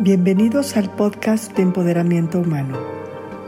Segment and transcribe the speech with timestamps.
[0.00, 2.78] Bienvenidos al podcast de Empoderamiento Humano,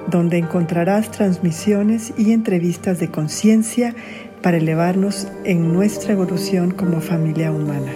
[0.09, 3.95] donde encontrarás transmisiones y entrevistas de conciencia
[4.43, 7.93] para elevarnos en nuestra evolución como familia humana.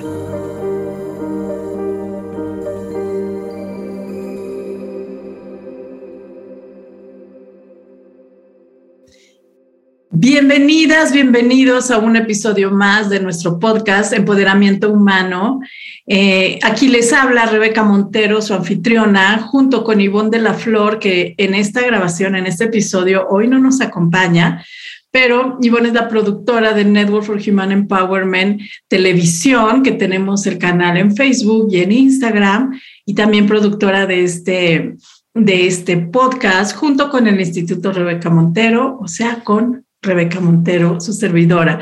[10.17, 15.59] Bienvenidas, bienvenidos a un episodio más de nuestro podcast Empoderamiento Humano.
[16.07, 21.35] Eh, aquí les habla Rebeca Montero, su anfitriona, junto con Ivonne de la Flor, que
[21.39, 24.65] en esta grabación, en este episodio, hoy no nos acompaña,
[25.11, 30.99] pero Ivonne es la productora de Network for Human Empowerment Televisión, que tenemos el canal
[30.99, 34.97] en Facebook y en Instagram, y también productora de este,
[35.33, 41.15] de este podcast, junto con el Instituto Rebeca Montero, o sea, con Rebeca Montero, su
[41.15, 41.81] servidora.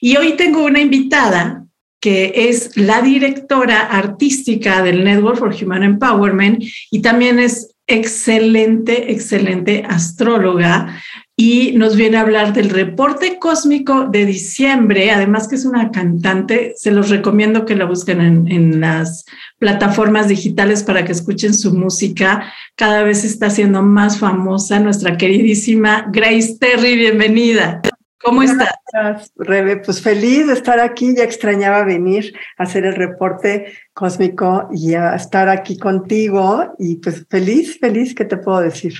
[0.00, 1.63] Y hoy tengo una invitada
[2.04, 9.84] que es la directora artística del Network for Human Empowerment y también es excelente, excelente
[9.88, 11.00] astróloga.
[11.34, 16.74] Y nos viene a hablar del reporte cósmico de diciembre, además que es una cantante,
[16.76, 19.24] se los recomiendo que la busquen en, las
[19.58, 26.06] plataformas digitales para que escuchen su música, cada vez está siendo más famosa nuestra queridísima
[26.12, 27.80] Grace Terry, bienvenida.
[28.24, 29.32] ¿Cómo estás?
[29.36, 34.94] Rebe, pues feliz de estar aquí, ya extrañaba venir a hacer el reporte cósmico y
[34.94, 38.94] a estar aquí contigo y pues feliz, feliz, ¿qué te puedo decir?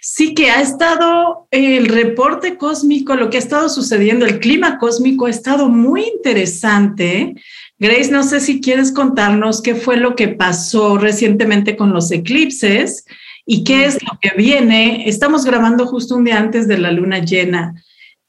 [0.00, 5.26] Sí, que ha estado el reporte cósmico, lo que ha estado sucediendo, el clima cósmico
[5.26, 7.34] ha estado muy interesante.
[7.78, 13.04] Grace, no sé si quieres contarnos qué fue lo que pasó recientemente con los eclipses
[13.44, 15.10] y qué es lo que viene.
[15.10, 17.74] Estamos grabando justo un día antes de la luna llena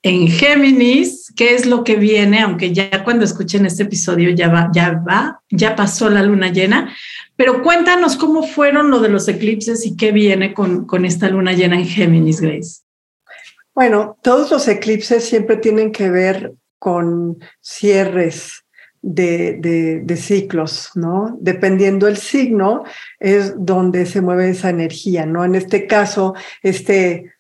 [0.08, 4.70] en Géminis, qué es lo que viene, aunque ya cuando escuchen este episodio ya va,
[4.74, 6.96] ya va, ya pasó la luna llena,
[7.36, 11.54] pero cuéntanos cómo fueron lo de los eclipses y qué viene con, con esta luna
[11.54, 12.82] llena en Géminis, Grace.
[13.76, 18.64] Bueno, todos los eclipses siempre tienen que ver con cierres
[19.02, 21.38] de, de, de, ciclos, ¿no?
[21.40, 22.84] Dependiendo el signo,
[23.20, 25.46] es donde se mueve esa energía, ¿no?
[25.46, 26.34] En este caso,
[26.64, 27.37] este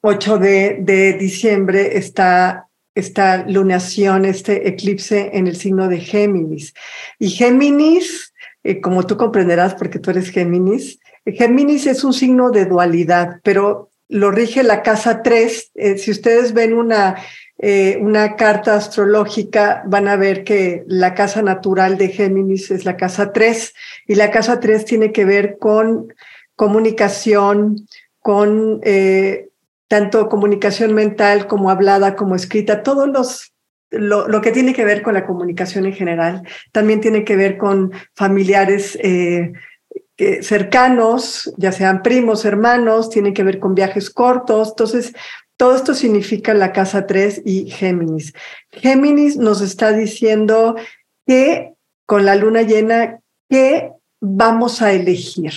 [0.00, 6.74] 8 de, diciembre está esta lunación, este eclipse en el signo de Géminis.
[7.18, 8.32] Y Géminis
[8.64, 13.90] eh, como tú comprenderás porque tú eres Géminis, Géminis es un signo de dualidad, pero
[14.08, 15.70] lo rige la casa 3.
[15.74, 17.16] Eh, si ustedes ven una,
[17.58, 22.96] eh, una carta astrológica, van a ver que la casa natural de Géminis es la
[22.96, 23.74] casa 3
[24.06, 26.12] y la casa 3 tiene que ver con
[26.56, 27.86] comunicación,
[28.20, 28.80] con
[29.92, 33.52] tanto comunicación mental como hablada, como escrita, todos los
[33.90, 37.92] lo, que tiene que ver con la comunicación en general, también tiene que ver con
[38.14, 39.52] familiares eh,
[40.40, 44.70] cercanos, ya sean primos, hermanos, tiene que ver con viajes cortos.
[44.70, 45.12] Entonces,
[45.58, 48.32] todo esto significa la casa 3 y Géminis.
[48.70, 50.74] Géminis nos está diciendo
[51.26, 51.74] que
[52.06, 53.20] con la luna llena,
[53.50, 53.90] ¿qué
[54.22, 55.52] vamos a elegir?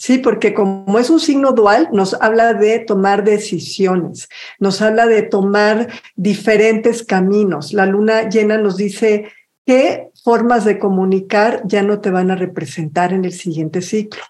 [0.00, 4.28] Sí, porque como es un signo dual, nos habla de tomar decisiones,
[4.60, 7.72] nos habla de tomar diferentes caminos.
[7.72, 9.32] La luna llena nos dice
[9.66, 14.22] qué formas de comunicar ya no te van a representar en el siguiente ciclo.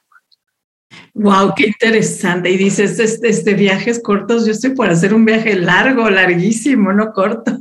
[1.12, 2.48] Wow, qué interesante.
[2.50, 7.12] Y dices, este, este, viajes cortos, yo estoy por hacer un viaje largo, larguísimo, no
[7.12, 7.58] corto.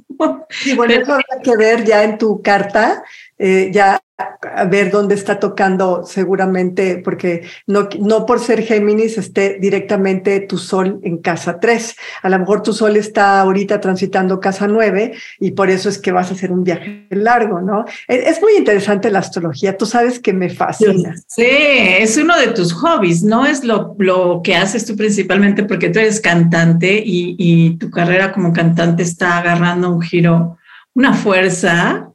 [0.66, 3.04] Y bueno, eso habrá que ver ya en tu carta,
[3.38, 4.02] eh, ya
[4.56, 10.58] a ver dónde está tocando seguramente, porque no, no por ser Géminis esté directamente tu
[10.58, 11.96] sol en casa 3.
[12.24, 16.12] A lo mejor tu sol está ahorita transitando casa 9 y por eso es que
[16.12, 17.86] vas a hacer un viaje largo, ¿no?
[18.08, 21.14] E, es, muy interesante la astrología, tú sabes que me fascina.
[21.28, 25.90] Sí, es uno de tus hobbies, no es lo, lo que haces tú principalmente porque
[25.90, 30.58] tú eres cantante y, y tu carrera como cantante está agarrando un giro,
[30.96, 32.12] una fuerza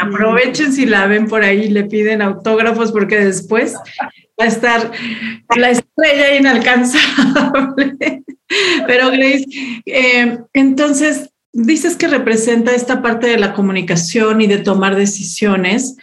[0.00, 3.74] Aprovechen si la ven por ahí, le piden autógrafos porque después
[4.40, 4.90] va a estar
[5.56, 8.22] la estrella inalcanzable.
[8.86, 9.44] Pero Grace,
[9.86, 15.96] eh, entonces dices que representa esta parte de la comunicación y de tomar decisiones.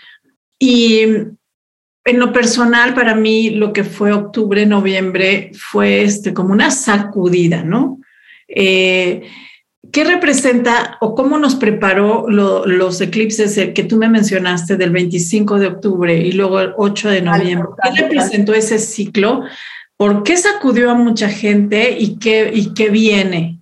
[0.57, 6.71] Y en lo personal, para mí, lo que fue octubre, noviembre, fue este, como una
[6.71, 7.99] sacudida, ¿no?
[8.47, 9.23] Eh,
[9.91, 15.67] ¿Qué representa o cómo nos preparó los eclipses que tú me mencionaste del 25 de
[15.67, 17.69] octubre y luego el 8 de noviembre?
[17.83, 19.43] ¿Qué representó ese ciclo?
[19.97, 23.60] ¿Por qué sacudió a mucha gente y qué, y qué viene?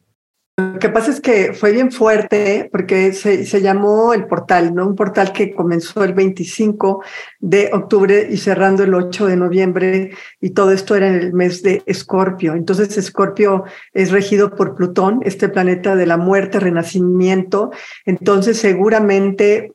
[0.60, 4.88] Lo que pasa es que fue bien fuerte porque se, se, llamó el portal, ¿no?
[4.88, 7.02] Un portal que comenzó el 25
[7.40, 10.12] de octubre y cerrando el 8 de noviembre
[10.42, 12.56] y todo esto era en el mes de Escorpio.
[12.56, 13.64] Entonces Escorpio
[13.94, 17.72] es regido por Plutón, este planeta de la muerte, renacimiento.
[18.06, 19.72] Entonces seguramente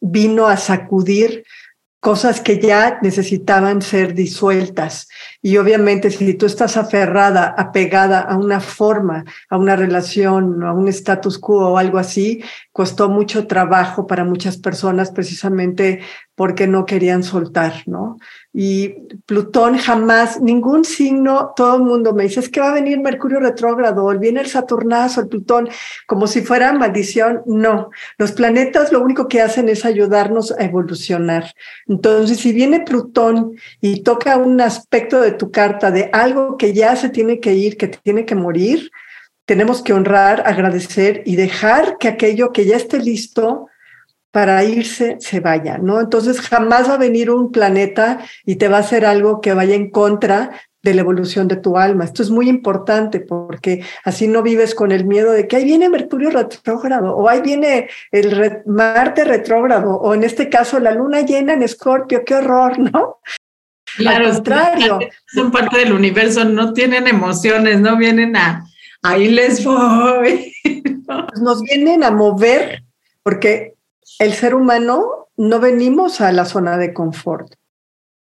[0.00, 1.42] vino a sacudir
[2.00, 5.08] cosas que ya necesitaban ser disueltas.
[5.48, 10.88] Y obviamente si tú estás aferrada, apegada a una forma, a una relación, a un
[10.88, 16.00] status quo o algo así, costó mucho trabajo para muchas personas precisamente
[16.38, 18.18] porque no querían soltar, ¿no?
[18.52, 18.90] Y
[19.26, 23.40] Plutón jamás, ningún signo, todo el mundo me dice, es que va a venir Mercurio
[23.40, 25.68] retrógrado, viene el Saturnazo, el Plutón,
[26.06, 27.42] como si fuera maldición.
[27.46, 31.52] No, los planetas lo único que hacen es ayudarnos a evolucionar.
[31.88, 36.96] Entonces, si viene Plutón y toca un aspecto de tu carta de algo que ya
[36.96, 38.90] se tiene que ir, que tiene que morir,
[39.46, 43.68] tenemos que honrar, agradecer y dejar que aquello que ya esté listo
[44.30, 46.00] para irse se vaya, ¿no?
[46.00, 49.74] Entonces jamás va a venir un planeta y te va a hacer algo que vaya
[49.74, 50.50] en contra
[50.82, 52.04] de la evolución de tu alma.
[52.04, 55.88] Esto es muy importante porque así no vives con el miedo de que ahí viene
[55.88, 61.54] Mercurio retrógrado o ahí viene el Marte retrógrado o en este caso la luna llena
[61.54, 63.18] en Escorpio, qué horror, ¿no?
[63.96, 64.98] Claro, Al contrario.
[65.26, 68.64] Son parte del universo, no tienen emociones, no vienen a,
[69.02, 70.52] ahí les voy.
[71.40, 72.84] Nos vienen a mover
[73.22, 73.74] porque
[74.18, 77.54] el ser humano no venimos a la zona de confort,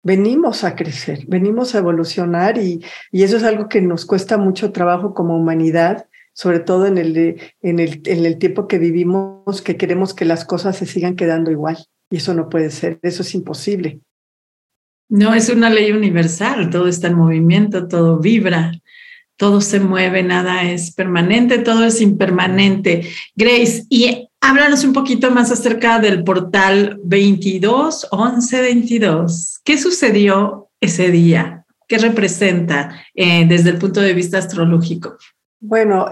[0.03, 4.71] venimos a crecer, venimos a evolucionar y, y eso es algo que nos cuesta mucho
[4.71, 9.77] trabajo como humanidad, sobre todo en el, en, el, en el tiempo que vivimos, que
[9.77, 11.77] queremos que las cosas se sigan quedando igual.
[12.11, 14.01] Y eso no puede ser, eso es imposible.
[15.09, 18.71] No, es una ley universal, todo está en movimiento, todo vibra,
[19.37, 23.07] todo se mueve, nada es permanente, todo es impermanente.
[23.35, 29.59] Grace, y háblanos un poquito más acerca del portal 22 11 22.
[29.63, 31.65] ¿Qué sucedió ese día?
[31.87, 35.17] ¿Qué representa eh, desde el punto de vista astrológico?
[35.59, 36.11] Bueno,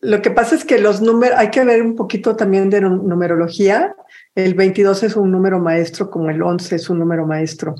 [0.00, 3.94] lo que pasa es que los números, hay que ver un poquito también de numerología.
[4.34, 7.74] El 22 es un número maestro, como el 11 es un número maestro.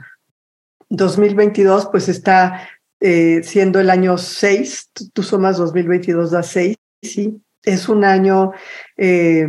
[0.90, 2.68] 2022 pues está
[3.00, 8.52] eh, siendo el año 6, tú, sumas 2022 da 6, sí, es un año
[8.98, 9.48] eh,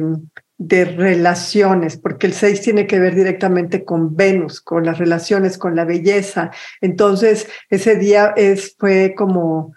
[0.57, 5.75] de relaciones, porque el 6 tiene que ver directamente con Venus, con las relaciones, con
[5.75, 6.51] la belleza.
[6.79, 9.73] Entonces, ese día es, fue como,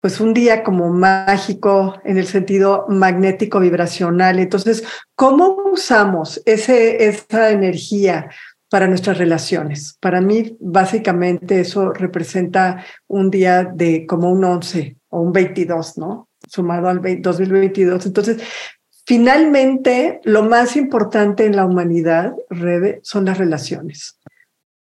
[0.00, 4.38] pues un día como mágico en el sentido magnético vibracional.
[4.38, 4.82] Entonces,
[5.14, 8.30] ¿cómo usamos ese, esa energía
[8.68, 9.96] para nuestras relaciones.
[10.00, 16.28] Para mí, básicamente, eso representa un día de como un 11 o un 22, ¿no?
[16.48, 18.06] Sumado al 2022.
[18.06, 18.42] Entonces,
[19.06, 24.18] finalmente, lo más importante en la humanidad, Rebe, son las relaciones.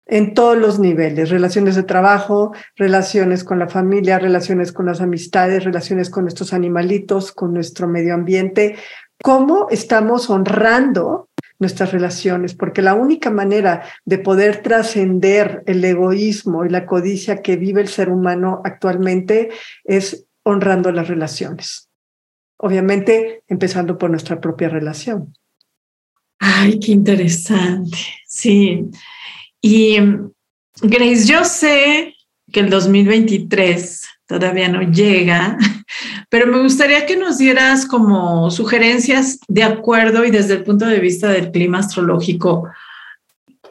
[0.09, 5.65] En todos los niveles, relaciones de trabajo, relaciones con la familia, relaciones con las amistades,
[5.65, 8.77] relaciones con nuestros animalitos, con nuestro medio ambiente.
[9.21, 11.27] ¿Cómo estamos honrando
[11.59, 17.55] nuestras relaciones, porque la única manera de poder trascender el egoísmo y la codicia que
[17.55, 19.49] vive el ser humano actualmente
[19.83, 21.89] es honrando las relaciones.
[22.57, 25.33] Obviamente, empezando por nuestra propia relación.
[26.39, 27.97] Ay, qué interesante.
[28.25, 28.85] Sí.
[29.61, 29.97] Y
[30.81, 32.13] Grace, yo sé
[32.51, 35.57] que el 2023 todavía no llega,
[36.29, 40.99] pero me gustaría que nos dieras como sugerencias de acuerdo y desde el punto de
[40.99, 42.69] vista del clima astrológico.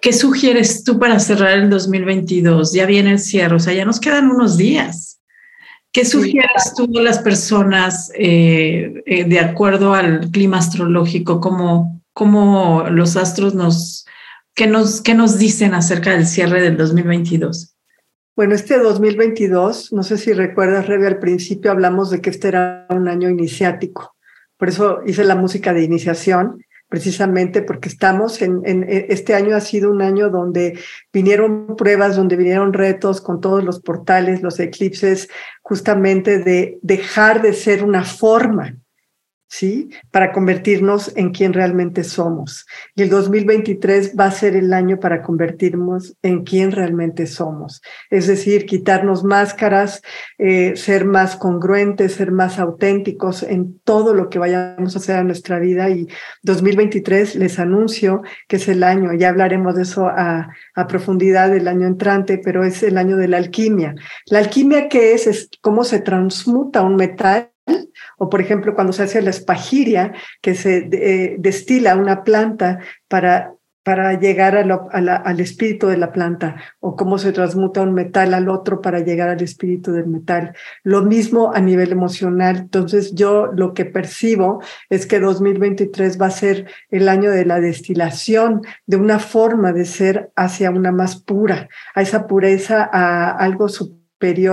[0.00, 2.72] ¿Qué sugieres tú para cerrar el 2022?
[2.72, 5.20] Ya viene el cierre, o sea, ya nos quedan unos días.
[5.92, 11.40] ¿Qué sugieres tú a las personas eh, eh, de acuerdo al clima astrológico?
[11.40, 14.04] ¿Cómo, cómo los astros nos,
[14.54, 17.75] qué nos, qué nos dicen acerca del cierre del 2022?
[18.36, 22.86] Bueno, este 2022, no sé si recuerdas, Rebe, al principio hablamos de que este era
[22.90, 24.14] un año iniciático.
[24.58, 29.62] Por eso hice la música de iniciación, precisamente porque estamos en, en, este año ha
[29.62, 30.78] sido un año donde
[31.14, 35.30] vinieron pruebas, donde vinieron retos con todos los portales, los eclipses,
[35.62, 38.76] justamente de dejar de ser una forma,
[39.48, 39.90] ¿sí?
[40.10, 42.66] Para convertirnos en quien realmente somos.
[42.94, 47.80] Y el 2023 va a ser el año para convertirnos en quien realmente somos.
[48.10, 50.02] Es decir, quitarnos máscaras,
[50.38, 55.28] eh, ser más congruentes, ser más auténticos en todo lo que vayamos a hacer en
[55.28, 55.88] nuestra vida.
[55.90, 56.08] Y
[56.42, 60.48] 2023 les anuncio que es el año, ya hablaremos de eso a,
[60.88, 63.94] profundidad el año entrante, pero es el año de la alquimia.
[64.26, 65.26] La alquimia, ¿qué es?
[65.26, 67.50] Es cómo se transmuta un metal
[68.16, 73.56] o por ejemplo cuando se hace la espagiria, que se eh, destila una planta para
[73.86, 78.80] para llegar al espíritu de la planta o cómo se transmuta un metal al otro
[78.80, 80.56] para llegar al espíritu del metal.
[80.82, 82.56] Lo mismo a nivel emocional.
[82.56, 87.60] Entonces yo lo que percibo es que 2023 va a ser el año de la
[87.60, 93.68] destilación de una forma de ser hacia una más pura, a esa pureza, a algo
[93.68, 94.05] superior,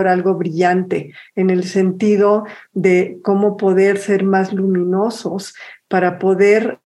[0.07, 2.43] algo brillante, en el sentido
[2.73, 5.55] de cómo poder ser más luminosos
[5.87, 6.79] para poder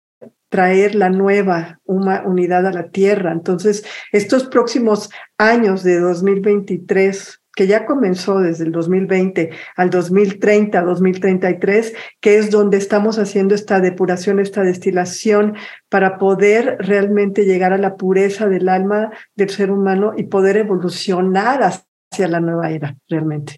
[0.50, 3.32] traer la nueva unidad a la Tierra.
[3.32, 11.96] Entonces, estos próximos años de 2023 que ya comenzó desde el 2020 al 2030, 2033,
[12.22, 15.56] que es donde estamos haciendo esta depuración, esta destilación
[15.90, 21.64] para poder realmente llegar a la pureza del alma del ser humano y poder evolucionar
[22.12, 23.58] hacia la nueva era, realmente.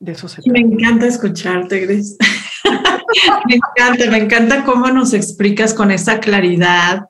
[0.00, 2.16] De eso se Me encanta escucharte, Gris.
[3.48, 7.06] me encanta, me encanta cómo nos explicas con esa claridad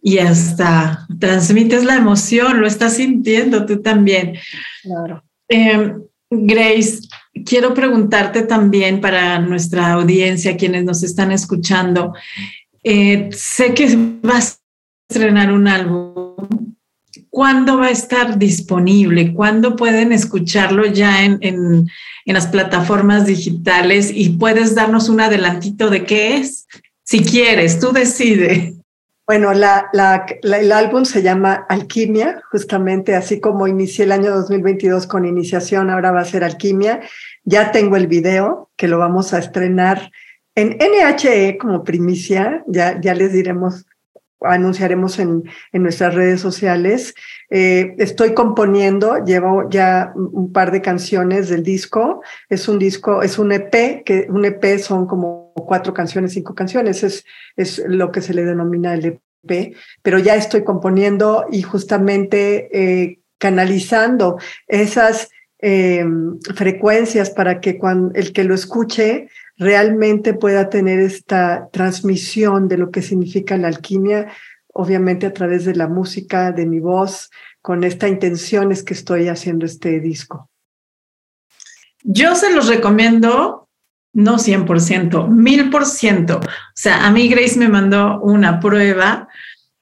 [0.00, 4.36] y hasta transmites la emoción, lo estás sintiendo tú también.
[4.82, 5.22] Claro.
[5.48, 7.00] Em, Grace,
[7.44, 12.14] quiero preguntarte también para nuestra audiencia, quienes nos están escuchando,
[12.82, 16.21] eh, sé que vas a estrenar un álbum.
[17.32, 19.32] ¿Cuándo va a estar disponible?
[19.32, 21.88] ¿Cuándo pueden escucharlo ya en, en,
[22.26, 26.66] en las plataformas digitales y puedes darnos un adelantito de qué es.
[27.04, 28.74] Si quieres, tú decide.
[29.26, 35.88] Bueno, el álbum se llama Alquimia, justamente así como inicié el año 2022 con iniciación,
[35.88, 37.00] ahora va a ser Alquimia.
[37.44, 40.10] Ya tengo el video que lo vamos a estrenar
[40.54, 43.86] en NHE como primicia, ya, ya les diremos
[44.44, 47.14] anunciaremos en, en nuestras redes sociales.
[47.50, 52.22] Eh, estoy componiendo, llevo ya un par de canciones del disco.
[52.48, 57.02] Es un disco, es un EP, que un EP son como cuatro canciones, cinco canciones,
[57.02, 57.24] es,
[57.56, 63.20] es lo que se le denomina el EP, pero ya estoy componiendo y justamente eh,
[63.38, 65.28] canalizando esas
[65.60, 66.04] eh,
[66.54, 69.28] frecuencias para que cuando el que lo escuche
[69.62, 74.32] realmente pueda tener esta transmisión de lo que significa la alquimia,
[74.72, 79.28] obviamente a través de la música, de mi voz, con esta intención es que estoy
[79.28, 80.50] haciendo este disco.
[82.02, 83.68] Yo se los recomiendo,
[84.12, 86.36] no 100%, 1000%.
[86.36, 86.40] O
[86.74, 89.28] sea, a mí Grace me mandó una prueba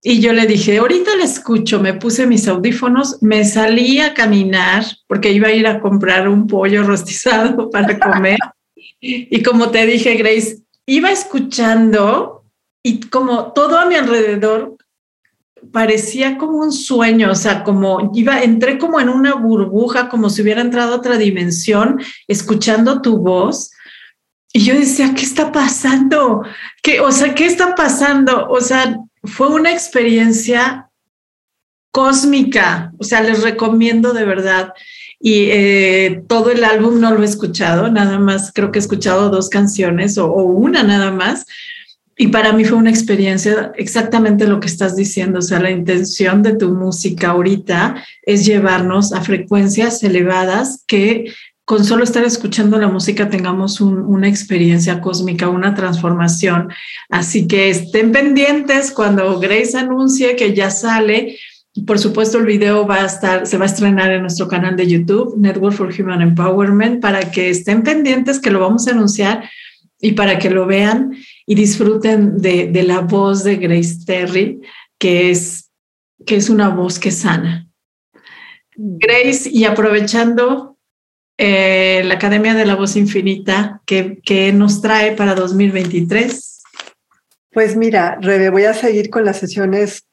[0.02, 4.84] y yo le dije, ahorita la escucho, me puse mis audífonos, me salí a caminar
[5.06, 8.38] porque iba a ir a comprar un pollo rostizado para comer.
[9.00, 12.44] Y como te dije, Grace, iba escuchando
[12.82, 14.76] y como todo a mi alrededor
[15.72, 20.42] parecía como un sueño, o sea, como iba, entré como en una burbuja, como si
[20.42, 23.70] hubiera entrado a otra dimensión, escuchando tu voz.
[24.52, 26.42] Y yo decía, ¿qué está pasando?
[26.82, 28.48] ¿Qué, o sea, ¿qué está pasando?
[28.48, 30.90] O sea, fue una experiencia
[31.92, 32.92] cósmica.
[32.98, 34.72] O sea, les recomiendo de verdad
[35.22, 39.28] y eh, todo el álbum no lo he escuchado, nada más creo que he escuchado
[39.28, 41.46] dos canciones o, una nada más.
[42.16, 46.42] Y para mí fue una experiencia exactamente lo que estás diciendo, o sea, la intención
[46.42, 51.32] de tu música ahorita es llevarnos a frecuencias elevadas que
[51.64, 56.68] con solo estar escuchando la música tengamos una experiencia cósmica, una transformación.
[57.08, 61.38] Así que estén pendientes cuando Grace anuncie que ya sale
[61.86, 64.88] por supuesto, el video va a estar, se va a estrenar en nuestro canal de
[64.88, 69.48] YouTube, Network for Human Empowerment, para que estén pendientes que lo vamos a anunciar
[70.00, 71.14] y para que lo vean
[71.46, 74.60] y disfruten de, la voz de Grace Terry,
[74.98, 75.70] que es,
[76.26, 77.68] que es una voz que sana.
[78.76, 80.78] Grace, y aprovechando
[81.38, 86.62] eh, la Academia de la Voz Infinita, que, nos trae para 2023?
[87.52, 90.04] Pues mira, Rebe, voy a seguir con las sesiones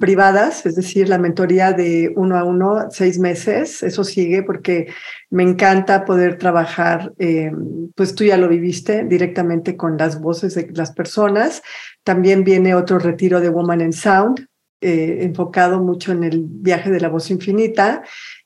[0.00, 4.88] privadas, es decir, la mentoría de uno a uno, seis meses, eso sigue porque
[5.30, 7.52] me encanta poder trabajar, eh,
[7.94, 11.62] pues tú ya lo viviste directamente con las voces de las personas.
[12.02, 14.48] También viene otro retiro de Woman in Sound,
[14.80, 18.02] eh, enfocado mucho en el viaje de la voz infinita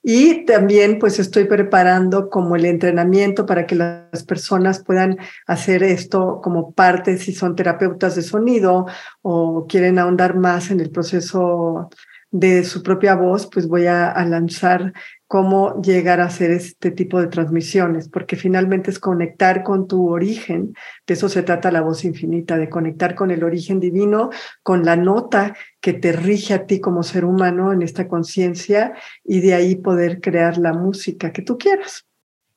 [0.06, 6.40] y también pues estoy preparando como el entrenamiento para que las personas puedan hacer esto
[6.42, 8.84] como parte si son terapeutas de sonido
[9.22, 11.88] o quieren ahondar más en el proceso
[12.30, 14.92] de su propia voz, pues voy a, a lanzar
[15.34, 20.76] cómo llegar a hacer este tipo de transmisiones, porque finalmente es conectar con tu origen,
[21.08, 24.30] de eso se trata la voz infinita, de conectar con el origen divino,
[24.62, 29.40] con la nota que te rige a ti como ser humano en esta conciencia y
[29.40, 32.06] de ahí poder crear la música que tú quieras.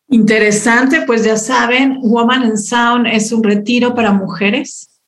[0.10, 5.02] Interesante, pues ya saben, Woman in Sound es un retiro para mujeres,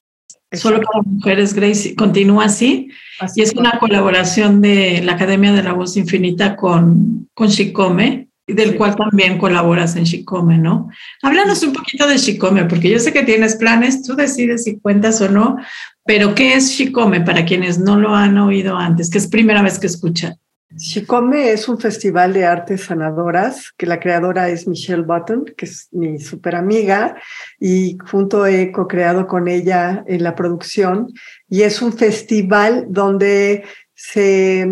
[0.52, 2.90] solo para mujeres, Grace, continúa así,
[3.36, 8.76] y es una colaboración de la Academia de la Voz Infinita con, con Shikome, del
[8.76, 10.90] cual también colaboras en Shikome, ¿no?
[11.22, 15.22] Háblanos un poquito de Shikome, porque yo sé que tienes planes, tú decides si cuentas
[15.22, 15.58] o no,
[16.06, 19.78] pero ¿qué es Shikome para quienes no lo han oído antes, que es primera vez
[19.78, 20.36] que escuchan?
[20.76, 25.88] Shikome es un festival de artes sanadoras, que la creadora es Michelle Button, que es
[25.92, 27.16] mi súper amiga,
[27.60, 31.12] y junto he co-creado con ella en la producción.
[31.50, 33.64] Y es un festival donde
[33.96, 34.68] se,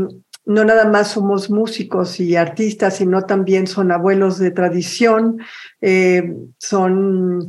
[0.46, 5.39] no nada más somos músicos y artistas, sino también son abuelos de tradición,
[5.82, 7.48] eh, son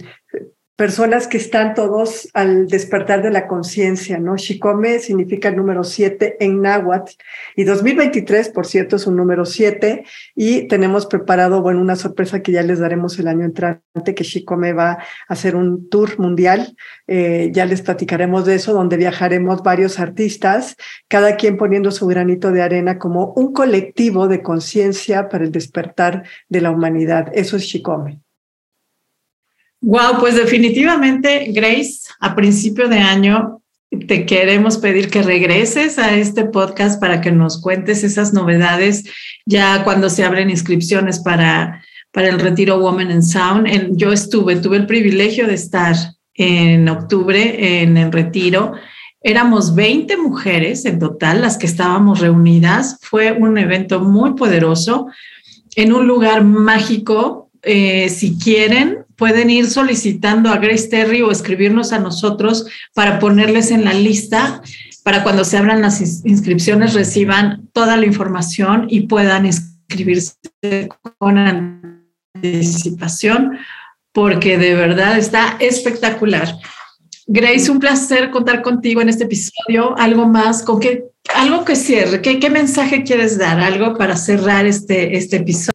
[0.79, 4.37] personas que están todos al despertar de la conciencia, ¿no?
[4.37, 7.15] Shikome significa el número 7 en náhuatl
[7.57, 10.05] y 2023, por cierto, es un número 7
[10.37, 14.73] y tenemos preparado, bueno, una sorpresa que ya les daremos el año entrante, que Shikome
[14.73, 16.77] va a hacer un tour mundial,
[17.09, 20.77] eh, ya les platicaremos de eso, donde viajaremos varios artistas,
[21.09, 26.23] cada quien poniendo su granito de arena como un colectivo de conciencia para el despertar
[26.49, 27.33] de la humanidad.
[27.35, 28.21] Eso es Shikome.
[29.81, 33.63] Wow, pues definitivamente, Grace, a principio de año
[34.07, 39.05] te queremos pedir que regreses a este podcast para que nos cuentes esas novedades
[39.47, 41.83] ya cuando se abren inscripciones para,
[42.13, 43.97] para el retiro Woman in Sound.
[43.97, 45.97] yo estuve, tuve el privilegio de estar
[46.35, 48.73] en octubre en el retiro.
[49.21, 52.99] Éramos 20 mujeres en total las que estábamos reunidas.
[53.03, 55.07] Fue un evento muy poderoso
[55.77, 57.51] en un lugar mágico.
[57.63, 63.71] Eh, si quieren, pueden ir solicitando a Grace Terry o escribirnos a nosotros para ponerles
[63.71, 64.63] en la lista
[65.03, 70.35] para cuando se abran las inscripciones reciban toda la información y puedan inscribirse
[71.19, 71.39] con
[72.35, 73.59] anticipación,
[74.13, 76.55] porque de verdad está espectacular.
[77.27, 79.97] Grace, un placer contar contigo en este episodio.
[79.97, 83.61] Algo más, con qué, algo que cierre, ¿Qué, qué mensaje quieres dar?
[83.61, 85.73] Algo para cerrar este, este episodio.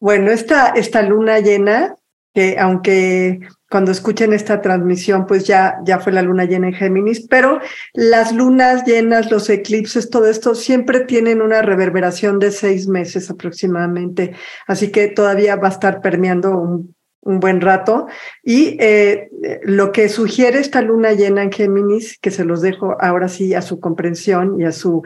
[0.00, 1.96] Bueno, esta, esta luna llena
[2.34, 3.40] que aunque
[3.70, 7.60] cuando escuchen esta transmisión, pues ya, ya fue la luna llena en Géminis, pero
[7.92, 14.34] las lunas llenas, los eclipses, todo esto siempre tienen una reverberación de seis meses aproximadamente,
[14.66, 18.06] así que todavía va a estar permeando un, un buen rato.
[18.42, 19.28] Y eh,
[19.62, 23.62] lo que sugiere esta luna llena en Géminis, que se los dejo ahora sí a
[23.62, 25.02] su comprensión y a su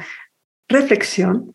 [0.69, 1.55] reflexión,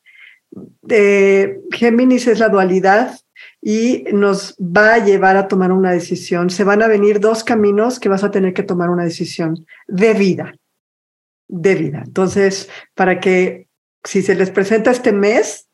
[0.89, 3.19] eh, Géminis es la dualidad,
[3.62, 6.50] y nos va a llevar a tomar una decisión.
[6.50, 10.13] Se van a venir dos caminos que vas a tener que tomar una decisión de
[10.13, 10.54] vida,
[11.48, 12.04] de vida.
[12.06, 13.67] Entonces, para que
[14.04, 15.67] si se les presenta este mes,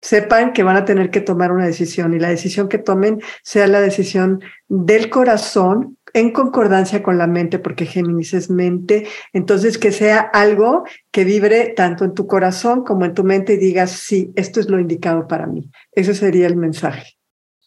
[0.00, 3.68] sepan que van a tener que tomar una decisión y la decisión que tomen sea
[3.68, 9.92] la decisión del corazón en concordancia con la mente, porque Géminis es mente, entonces que
[9.92, 14.32] sea algo que vibre tanto en tu corazón como en tu mente y digas, sí,
[14.36, 15.70] esto es lo indicado para mí.
[15.92, 17.16] Ese sería el mensaje.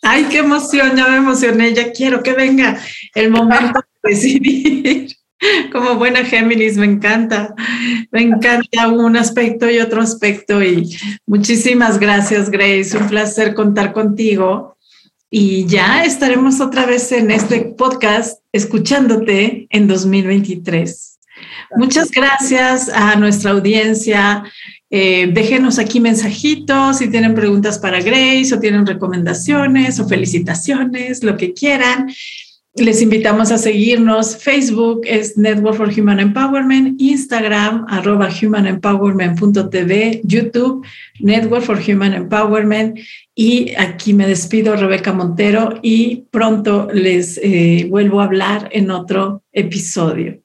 [0.02, 2.78] Ay, qué emoción, ya me emocioné, ya quiero que venga
[3.16, 5.08] el momento de decidir.
[5.72, 7.54] Como buena Géminis, me encanta,
[8.12, 14.75] me encanta un aspecto y otro aspecto y muchísimas gracias, Grace, un placer contar contigo
[15.30, 21.20] y ya estaremos otra vez en este podcast escuchándote en 2023.
[21.78, 24.44] Muchas gracias a nuestra audiencia.
[24.90, 31.36] Eh, déjenos aquí mensajitos si tienen preguntas para Grace o tienen recomendaciones o felicitaciones, lo
[31.38, 32.10] que quieran.
[32.78, 34.36] Les invitamos a seguirnos.
[34.36, 40.86] Facebook es Network for Human Empowerment, Instagram arroba humanempowerment.tv, YouTube
[41.22, 43.00] Network for Human Empowerment.
[43.34, 49.42] Y aquí me despido, Rebeca Montero, y pronto les eh, vuelvo a hablar en otro
[49.54, 50.45] episodio.